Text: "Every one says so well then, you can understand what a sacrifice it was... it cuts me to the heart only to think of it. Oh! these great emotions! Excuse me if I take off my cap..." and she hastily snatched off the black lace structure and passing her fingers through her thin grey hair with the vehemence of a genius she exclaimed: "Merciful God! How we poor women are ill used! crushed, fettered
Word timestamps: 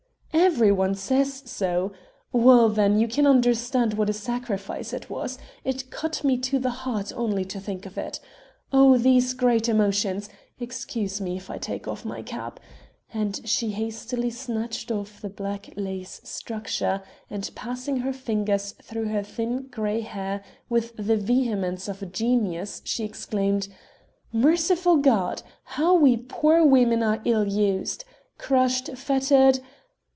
"Every 0.33 0.71
one 0.71 0.95
says 0.95 1.43
so 1.45 1.91
well 2.31 2.67
then, 2.69 2.97
you 2.99 3.07
can 3.07 3.27
understand 3.27 3.93
what 3.93 4.09
a 4.09 4.13
sacrifice 4.13 4.91
it 4.93 5.09
was... 5.09 5.37
it 5.65 5.89
cuts 5.91 6.23
me 6.23 6.37
to 6.39 6.57
the 6.59 6.69
heart 6.69 7.11
only 7.15 7.43
to 7.45 7.59
think 7.59 7.85
of 7.85 7.97
it. 7.97 8.19
Oh! 8.71 8.97
these 8.97 9.33
great 9.33 9.67
emotions! 9.69 10.29
Excuse 10.59 11.19
me 11.21 11.35
if 11.37 11.49
I 11.49 11.57
take 11.57 11.87
off 11.87 12.03
my 12.05 12.21
cap..." 12.21 12.59
and 13.13 13.41
she 13.47 13.71
hastily 13.71 14.29
snatched 14.29 14.89
off 14.91 15.19
the 15.21 15.29
black 15.29 15.69
lace 15.75 16.19
structure 16.23 17.01
and 17.29 17.49
passing 17.53 17.97
her 17.97 18.13
fingers 18.13 18.73
through 18.81 19.07
her 19.07 19.23
thin 19.23 19.67
grey 19.69 20.01
hair 20.01 20.43
with 20.69 20.95
the 20.97 21.17
vehemence 21.17 21.87
of 21.87 22.01
a 22.01 22.05
genius 22.05 22.81
she 22.85 23.03
exclaimed: 23.03 23.67
"Merciful 24.33 24.97
God! 24.97 25.43
How 25.65 25.93
we 25.93 26.17
poor 26.17 26.63
women 26.65 27.03
are 27.03 27.21
ill 27.25 27.47
used! 27.47 28.05
crushed, 28.37 28.87
fettered 28.97 29.59